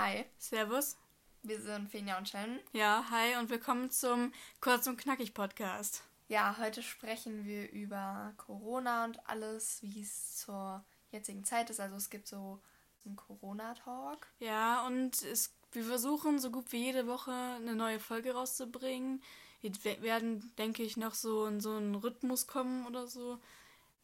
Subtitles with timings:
[0.00, 0.96] Hi, Servus.
[1.42, 2.60] wir sind Finja und Shannon.
[2.72, 6.04] Ja, hi und willkommen zum Kurz und Knackig Podcast.
[6.28, 11.80] Ja, heute sprechen wir über Corona und alles, wie es zur jetzigen Zeit ist.
[11.80, 12.60] Also es gibt so
[13.04, 14.26] einen Corona-Talk.
[14.38, 19.20] Ja, und es, wir versuchen so gut wie jede Woche eine neue Folge rauszubringen.
[19.62, 23.40] Wir we- werden, denke ich, noch so in so einen Rhythmus kommen oder so.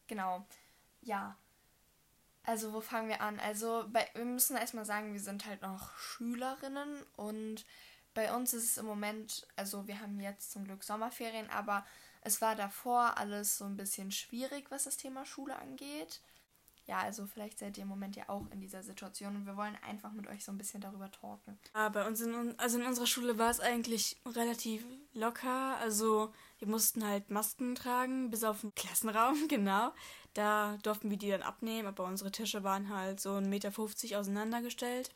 [0.07, 0.45] Genau.
[1.01, 1.37] Ja.
[2.45, 3.39] Also wo fangen wir an?
[3.39, 7.65] Also bei, wir müssen erstmal sagen, wir sind halt noch Schülerinnen und
[8.13, 11.85] bei uns ist es im Moment, also wir haben jetzt zum Glück Sommerferien, aber
[12.21, 16.21] es war davor alles so ein bisschen schwierig, was das Thema Schule angeht.
[16.87, 19.75] Ja, also vielleicht seid ihr im Moment ja auch in dieser Situation und wir wollen
[19.87, 21.57] einfach mit euch so ein bisschen darüber talken.
[21.73, 25.77] Ja, bei uns in, also in unserer Schule war es eigentlich relativ locker.
[25.77, 29.93] Also wir mussten halt Masken tragen, bis auf den Klassenraum, genau.
[30.35, 35.09] Da durften wir die dann abnehmen, aber unsere Tische waren halt so 1,50 Meter auseinandergestellt.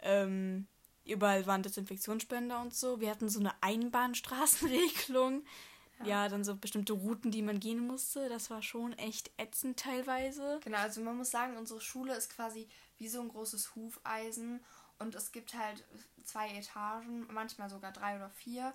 [0.00, 0.68] Ähm,
[1.04, 3.00] überall waren Desinfektionsspender und so.
[3.00, 5.44] Wir hatten so eine Einbahnstraßenregelung.
[6.04, 6.28] Ja.
[6.28, 8.28] dann so bestimmte Routen, die man gehen musste.
[8.28, 10.60] Das war schon echt ätzend teilweise.
[10.62, 12.68] Genau, also man muss sagen, unsere Schule ist quasi
[12.98, 14.60] wie so ein großes Hufeisen
[14.98, 15.84] und es gibt halt
[16.22, 18.74] zwei Etagen, manchmal sogar drei oder vier.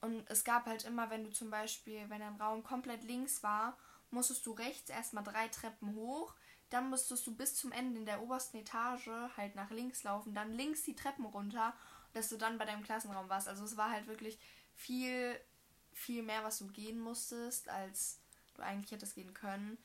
[0.00, 3.76] Und es gab halt immer, wenn du zum Beispiel, wenn ein Raum komplett links war,
[4.12, 6.34] musstest du rechts erstmal drei Treppen hoch,
[6.70, 10.52] dann musstest du bis zum Ende in der obersten Etage halt nach links laufen, dann
[10.52, 11.74] links die Treppen runter,
[12.12, 13.48] dass du dann bei deinem Klassenraum warst.
[13.48, 14.38] Also es war halt wirklich
[14.74, 15.38] viel,
[15.92, 18.20] viel mehr, was du gehen musstest, als
[18.54, 19.78] du eigentlich hättest gehen können.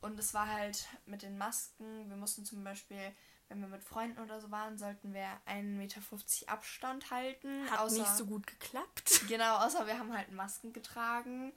[0.00, 3.12] Und es war halt mit den Masken, wir mussten zum Beispiel,
[3.48, 6.00] wenn wir mit Freunden oder so waren, sollten wir 1,50 Meter
[6.46, 7.70] Abstand halten.
[7.70, 9.22] Hat außer, nicht so gut geklappt.
[9.28, 11.52] Genau, außer wir haben halt Masken getragen.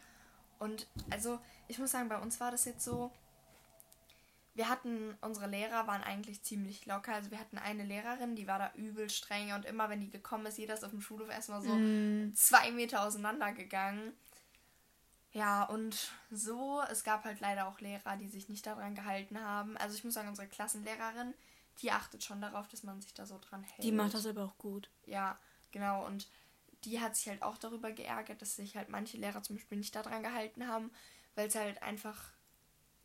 [0.64, 3.12] Und also, ich muss sagen, bei uns war das jetzt so,
[4.56, 7.14] wir hatten, unsere Lehrer waren eigentlich ziemlich locker.
[7.14, 10.46] Also wir hatten eine Lehrerin, die war da übel streng und immer wenn die gekommen
[10.46, 11.74] ist, jeder ist auf dem Schulhof erstmal so
[12.36, 14.14] zwei Meter auseinandergegangen.
[15.32, 19.76] Ja, und so, es gab halt leider auch Lehrer, die sich nicht daran gehalten haben.
[19.78, 21.34] Also ich muss sagen, unsere Klassenlehrerin,
[21.82, 23.84] die achtet schon darauf, dass man sich da so dran hält.
[23.84, 24.88] Die macht das aber auch gut.
[25.08, 25.38] Ja,
[25.72, 26.06] genau.
[26.06, 26.28] Und
[26.86, 29.96] die hat sich halt auch darüber geärgert, dass sich halt manche Lehrer zum Beispiel nicht
[29.96, 30.92] daran gehalten haben,
[31.36, 32.32] weil es halt einfach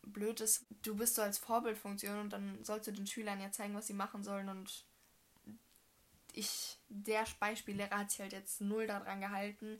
[0.01, 0.65] blöd ist.
[0.81, 3.93] Du bist so als Vorbildfunktion und dann sollst du den Schülern ja zeigen, was sie
[3.93, 4.49] machen sollen.
[4.49, 4.85] Und
[6.33, 9.79] ich, der Beispiellehrer hat sich halt jetzt null daran gehalten.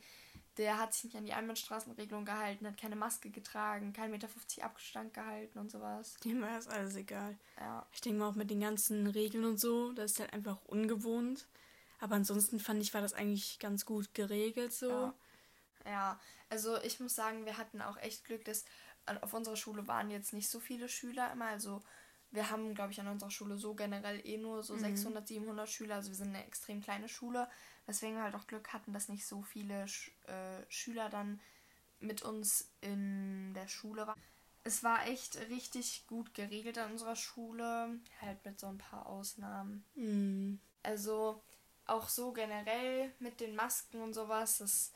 [0.57, 4.63] Der hat sich nicht an die Einbahnstraßenregelung gehalten, hat keine Maske getragen, kein Meter 50
[4.63, 6.15] Abstand gehalten und sowas.
[6.25, 7.37] Dem war das alles egal.
[7.57, 7.85] Ja.
[7.93, 11.47] Ich denke mal auch mit den ganzen Regeln und so, das ist halt einfach ungewohnt.
[11.99, 14.89] Aber ansonsten fand ich, war das eigentlich ganz gut geregelt so.
[14.89, 15.13] Ja.
[15.85, 18.65] Ja, also ich muss sagen, wir hatten auch echt Glück, dass
[19.05, 21.45] an- auf unserer Schule waren jetzt nicht so viele Schüler immer.
[21.45, 21.81] Also
[22.31, 25.95] wir haben, glaube ich, an unserer Schule so generell eh nur so 600, 700 Schüler.
[25.95, 27.49] Also wir sind eine extrem kleine Schule,
[27.85, 31.39] weswegen wir halt auch Glück hatten, dass nicht so viele Sch äh, Schüler dann
[32.01, 34.19] mit uns in der Schule waren.
[34.63, 39.85] Es war echt richtig gut geregelt an unserer Schule, halt mit so ein paar Ausnahmen.
[39.95, 40.59] Hm.
[40.83, 41.41] Also
[41.89, 44.91] auch so generell mit den Masken und sowas, das,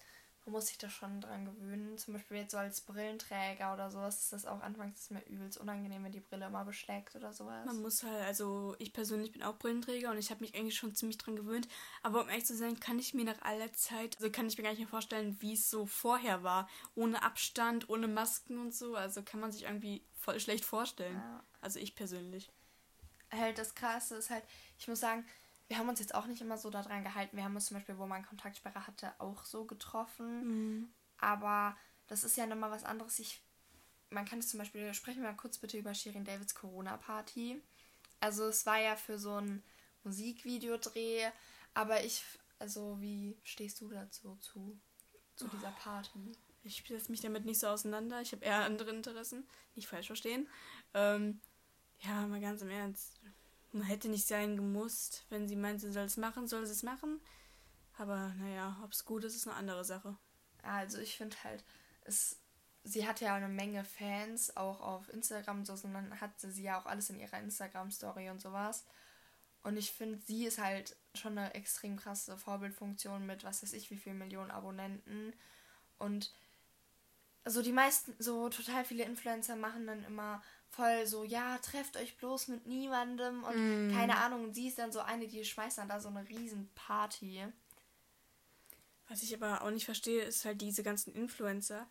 [0.45, 1.97] man muss sich da schon dran gewöhnen.
[1.97, 5.57] Zum Beispiel jetzt so als Brillenträger oder sowas ist das auch anfangs ist mir übelst
[5.57, 7.65] unangenehm, wenn die Brille immer beschlägt oder sowas.
[7.65, 10.95] Man muss halt, also ich persönlich bin auch Brillenträger und ich habe mich eigentlich schon
[10.95, 11.67] ziemlich dran gewöhnt.
[12.01, 14.63] Aber um ehrlich zu sein, kann ich mir nach aller Zeit, also kann ich mir
[14.63, 16.69] gar nicht mehr vorstellen, wie es so vorher war.
[16.95, 18.95] Ohne Abstand, ohne Masken und so.
[18.95, 21.15] Also kann man sich irgendwie voll schlecht vorstellen.
[21.15, 21.43] Ja.
[21.61, 22.51] Also ich persönlich.
[23.31, 24.43] Halt das Krasse ist halt,
[24.77, 25.25] ich muss sagen,
[25.67, 27.37] wir haben uns jetzt auch nicht immer so daran gehalten.
[27.37, 30.43] Wir haben uns zum Beispiel, wo man Kontaktsperre hatte, auch so getroffen.
[31.17, 31.75] Aber
[32.07, 33.19] das ist ja nochmal was anderes.
[33.19, 33.41] Ich,
[34.09, 37.61] man kann es zum Beispiel, sprechen wir mal kurz bitte über Shirin Davids Corona-Party.
[38.19, 39.63] Also es war ja für so ein
[40.03, 41.29] Musikvideodreh,
[41.73, 42.23] aber ich,
[42.59, 44.79] also wie stehst du dazu, zu,
[45.35, 46.33] zu dieser Party?
[46.63, 48.21] Ich setze mich damit nicht so auseinander.
[48.21, 49.45] Ich habe eher andere Interessen.
[49.75, 50.47] Nicht falsch verstehen.
[50.93, 51.41] Ähm,
[51.99, 53.19] ja, mal ganz im Ernst.
[53.73, 55.25] Man hätte nicht sein gemusst.
[55.29, 57.19] Wenn sie meint, sie soll es machen, soll sie es machen.
[57.97, 60.15] Aber naja, ob es gut ist, ist eine andere Sache.
[60.61, 61.63] Also ich finde halt,
[62.01, 62.37] es,
[62.83, 66.79] sie hat ja eine Menge Fans, auch auf Instagram so, und dann hatte sie ja
[66.79, 68.85] auch alles in ihrer Instagram-Story und sowas.
[69.63, 73.89] Und ich finde, sie ist halt schon eine extrem krasse Vorbildfunktion mit was weiß ich
[73.91, 75.33] wie viel Millionen Abonnenten.
[75.97, 76.33] Und
[77.45, 80.43] so die meisten, so total viele Influencer machen dann immer
[80.75, 84.45] voll so, ja, trefft euch bloß mit niemandem und keine Ahnung.
[84.45, 87.45] Und sie ist dann so eine, die schmeißt dann da so eine riesen Party.
[89.07, 91.87] Was ich aber auch nicht verstehe, ist halt diese ganzen Influencer,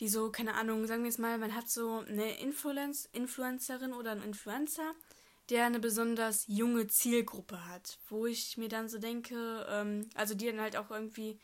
[0.00, 4.12] die so, keine Ahnung, sagen wir jetzt mal, man hat so eine Influenz Influencerin oder
[4.12, 4.94] einen Influencer,
[5.50, 10.46] der eine besonders junge Zielgruppe hat, wo ich mir dann so denke, ähm, also die
[10.46, 11.38] dann halt auch irgendwie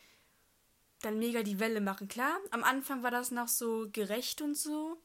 [1.01, 2.07] dann mega die Welle machen.
[2.07, 4.97] Klar, am Anfang war das noch so gerecht und so,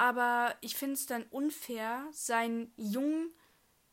[0.00, 3.34] aber ich finde es dann unfair, seinen jungen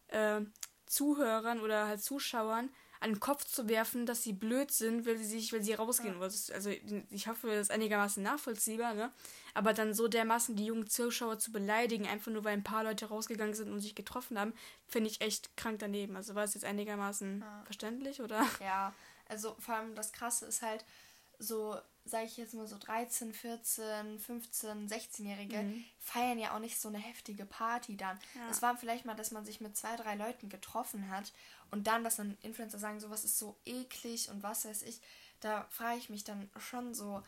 [0.07, 0.39] äh,
[0.85, 2.69] Zuhörern oder halt Zuschauern
[3.01, 6.17] an den Kopf zu werfen, dass sie blöd sind, weil sie sich, weil sie rausgehen
[6.17, 6.21] ja.
[6.21, 6.69] Also
[7.09, 9.11] ich hoffe, das ist einigermaßen nachvollziehbar, ne?
[9.53, 13.07] Aber dann so dermaßen die jungen Zuschauer zu beleidigen, einfach nur weil ein paar Leute
[13.07, 14.53] rausgegangen sind und sich getroffen haben,
[14.87, 16.15] finde ich echt krank daneben.
[16.15, 17.63] Also war es jetzt einigermaßen ja.
[17.65, 18.45] verständlich, oder?
[18.61, 18.93] Ja,
[19.27, 20.85] also vor allem das Krasse ist halt,
[21.39, 25.83] so, sage ich jetzt mal so 13, 14, 15, 16-Jährige mhm.
[25.99, 28.19] feiern ja auch nicht so eine heftige Party dann.
[28.49, 28.61] Es ja.
[28.63, 31.31] war vielleicht mal, dass man sich mit zwei, drei Leuten getroffen hat
[31.71, 34.99] und dann, dass dann Influencer sagen, sowas ist so eklig und was weiß ich.
[35.39, 37.21] Da frage ich mich dann schon so.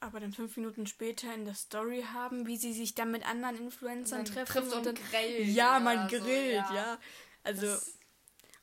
[0.00, 3.56] Aber dann fünf Minuten später in der Story haben, wie sie sich dann mit anderen
[3.56, 4.62] Influencern treffen.
[4.62, 5.48] Und, und dann, grillt.
[5.48, 6.24] Ja, man grillt,
[6.68, 6.74] so, ja.
[6.74, 6.98] ja.
[7.42, 7.66] Also.
[7.66, 7.97] Das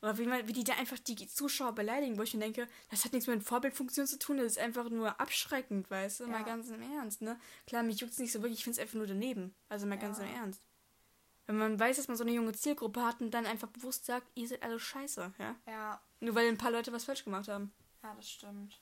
[0.02, 3.04] oder wie, man, wie die da einfach die Zuschauer beleidigen, wo ich mir denke, das
[3.04, 6.24] hat nichts mit Vorbildfunktion zu tun, das ist einfach nur abschreckend, weißt du?
[6.24, 6.30] Ja.
[6.30, 7.38] Mal ganz im Ernst, ne?
[7.66, 9.54] Klar, mich juckt es nicht so wirklich, ich finde es einfach nur daneben.
[9.68, 10.00] Also mal ja.
[10.00, 10.62] ganz im Ernst.
[11.46, 14.26] Wenn man weiß, dass man so eine junge Zielgruppe hat und dann einfach bewusst sagt,
[14.34, 15.56] ihr seid alle scheiße, ja?
[15.66, 16.00] Ja.
[16.20, 17.72] Nur weil ein paar Leute was falsch gemacht haben.
[18.02, 18.80] Ja, das stimmt.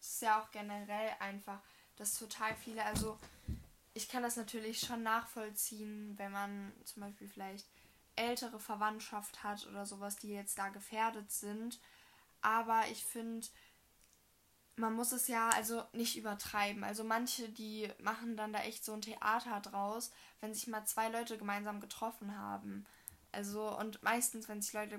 [0.00, 1.60] Es ist ja auch generell einfach,
[1.96, 3.18] dass total viele, also
[3.94, 7.66] ich kann das natürlich schon nachvollziehen, wenn man zum Beispiel vielleicht
[8.16, 11.80] ältere Verwandtschaft hat oder sowas, die jetzt da gefährdet sind.
[12.40, 13.46] Aber ich finde,
[14.76, 16.84] man muss es ja also nicht übertreiben.
[16.84, 21.08] Also manche, die machen dann da echt so ein Theater draus, wenn sich mal zwei
[21.08, 22.86] Leute gemeinsam getroffen haben.
[23.32, 24.98] Also und meistens, wenn sich Leute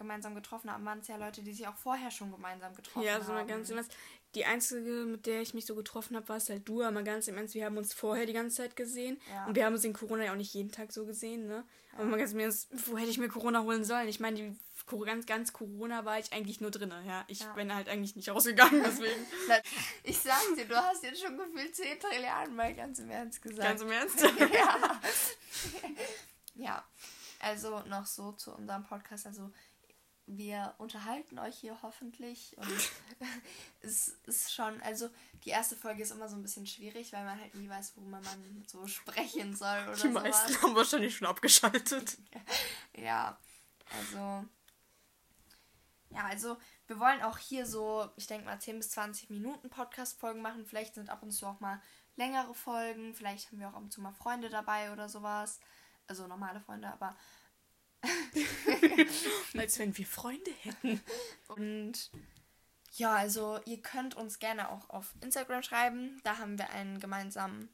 [0.00, 3.06] gemeinsam getroffen haben, waren es ja Leute, die sich auch vorher schon gemeinsam getroffen haben.
[3.06, 3.94] Ja, so mal ganz im Ernst.
[4.34, 7.28] Die einzige, mit der ich mich so getroffen habe, war es halt du, aber ganz
[7.28, 9.20] im Ernst, wir haben uns vorher die ganze Zeit gesehen.
[9.30, 9.46] Ja.
[9.46, 11.64] Und wir haben uns in Corona ja auch nicht jeden Tag so gesehen, ne?
[11.92, 11.98] Ja.
[11.98, 14.08] Aber mal ganz im Ernst, wo hätte ich mir Corona holen sollen?
[14.08, 14.56] Ich meine, die
[15.04, 17.24] ganz, ganz Corona war ich eigentlich nur drin, ja.
[17.28, 17.52] Ich ja.
[17.52, 19.26] bin halt eigentlich nicht rausgegangen, deswegen.
[20.02, 23.62] ich sag dir, du hast jetzt schon gefühlt 10 Trilliarden mal ganz im Ernst gesagt.
[23.62, 24.20] Ganz im Ernst?
[24.52, 25.00] ja.
[26.54, 26.84] ja.
[27.40, 29.26] Also noch so zu unserem Podcast.
[29.26, 29.50] Also
[30.36, 32.90] wir unterhalten euch hier hoffentlich und
[33.80, 35.10] es ist schon, also
[35.44, 38.20] die erste Folge ist immer so ein bisschen schwierig, weil man halt nie weiß, worüber
[38.20, 40.62] man so sprechen soll oder Die meisten sowas.
[40.62, 42.18] haben wahrscheinlich schon abgeschaltet.
[42.96, 43.38] ja,
[43.98, 44.44] also
[46.10, 46.56] ja, also
[46.86, 50.66] wir wollen auch hier so, ich denke mal 10 bis 20 Minuten Podcast-Folgen machen.
[50.66, 51.80] Vielleicht sind ab und zu auch mal
[52.16, 53.14] längere Folgen.
[53.14, 55.60] Vielleicht haben wir auch ab und zu mal Freunde dabei oder sowas.
[56.08, 57.16] Also normale Freunde, aber
[59.56, 61.00] Als wenn wir Freunde hätten.
[61.48, 62.10] Und
[62.92, 66.20] ja, also ihr könnt uns gerne auch auf Instagram schreiben.
[66.24, 67.68] Da haben wir einen gemeinsamen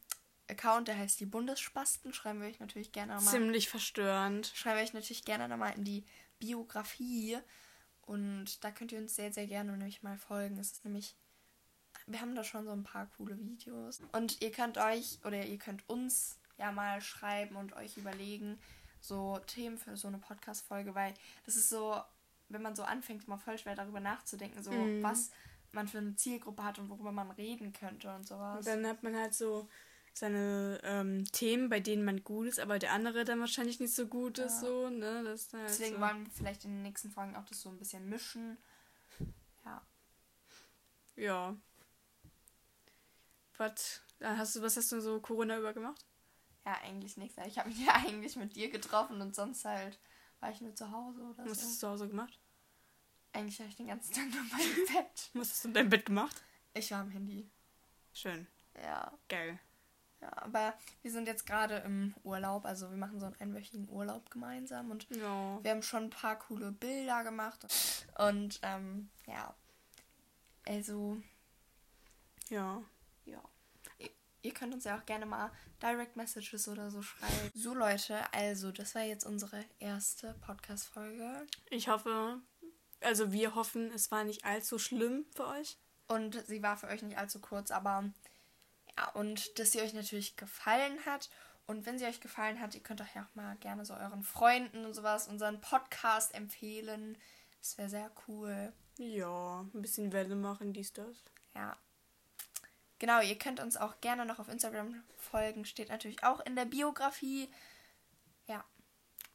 [0.49, 2.13] Account, der heißt die Bundesspasten.
[2.13, 3.33] Schreiben wir euch natürlich gerne nochmal.
[3.33, 4.53] Ziemlich verstörend.
[4.55, 6.05] Schreiben wir euch natürlich gerne nochmal in die
[6.39, 7.39] Biografie.
[8.03, 10.59] Und da könnt ihr uns sehr, sehr gerne nämlich mal folgen.
[10.59, 11.17] Es ist nämlich.
[12.07, 14.01] Wir haben da schon so ein paar coole Videos.
[14.13, 18.61] Und ihr könnt euch oder ihr könnt uns ja mal schreiben und euch überlegen,
[19.01, 21.15] so Themen für so eine Podcast-Folge, weil
[21.45, 21.97] das ist so,
[22.49, 25.03] wenn man so anfängt, immer voll schwer darüber nachzudenken, so mm.
[25.03, 25.31] was
[25.73, 28.59] man für eine Zielgruppe hat und worüber man reden könnte und sowas.
[28.59, 29.69] Und dann hat man halt so
[30.15, 34.07] seine ähm, Themen, bei denen man gut ist, aber der andere dann wahrscheinlich nicht so
[34.07, 34.47] gut ja.
[34.47, 35.23] ist, so, ne?
[35.23, 36.01] Das halt Deswegen so.
[36.01, 38.57] wollen wir vielleicht in den nächsten Folgen auch das so ein bisschen mischen.
[39.65, 39.83] Ja.
[41.17, 41.57] Ja.
[43.59, 46.06] Was, hast du, was hast du so Corona über gemacht?
[46.67, 47.39] Ja, eigentlich nichts.
[47.47, 49.99] Ich habe mich ja eigentlich mit dir getroffen und sonst halt
[50.41, 51.67] war ich nur zu Hause oder Was so.
[51.67, 52.39] hast du zu Hause gemacht?
[53.33, 55.31] Eigentlich habe ich den ganzen Tag nur mein Bett.
[55.33, 56.43] Was hast du in deinem Bett gemacht?
[56.75, 57.49] Ich war am Handy.
[58.13, 58.47] Schön.
[58.83, 59.17] Ja.
[59.29, 59.59] Geil.
[60.21, 64.31] Ja, aber wir sind jetzt gerade im Urlaub, also wir machen so einen einwöchigen Urlaub
[64.31, 65.63] gemeinsam und ja.
[65.63, 67.67] wir haben schon ein paar coole Bilder gemacht
[68.19, 69.55] und ähm, ja,
[70.67, 71.19] also
[72.49, 72.83] ja.
[74.47, 74.53] Ja.
[74.53, 75.51] Ihr könnt uns ja auch gerne mal
[75.83, 77.51] Direct Messages oder so schreiben.
[77.55, 81.47] So Leute, also das war jetzt unsere erste Podcast-Folge.
[81.71, 82.41] Ich hoffe,
[83.01, 85.79] also wir hoffen, es war nicht allzu schlimm für euch.
[86.09, 88.05] Und sie war für euch nicht allzu kurz, aber
[88.97, 91.29] ja, und dass sie euch natürlich gefallen hat.
[91.67, 94.85] Und wenn sie euch gefallen hat, ihr könnt euch auch mal gerne so euren Freunden
[94.85, 97.19] und sowas unseren Podcast empfehlen.
[97.59, 98.73] Das wäre sehr cool.
[98.99, 101.17] Ja, ein bisschen Welle machen, dies, das.
[101.57, 101.77] Ja.
[102.99, 105.65] Genau, ihr könnt uns auch gerne noch auf Instagram folgen.
[105.65, 107.51] Steht natürlich auch in der Biografie.
[108.47, 108.65] Ja.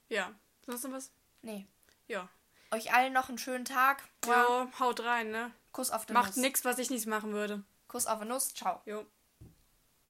[0.10, 0.34] Ja.
[0.66, 1.12] Sonst noch was?
[1.42, 1.68] Nee.
[2.08, 2.30] Ja.
[2.72, 4.04] Euch allen noch einen schönen Tag.
[4.26, 5.52] Ja, haut rein, ne?
[5.72, 6.38] Kuss auf den Macht Nuss.
[6.38, 7.64] Macht nix, was ich nicht machen würde.
[7.88, 8.54] Kuss auf den Nuss.
[8.54, 8.82] Ciao.
[8.86, 9.06] Jo.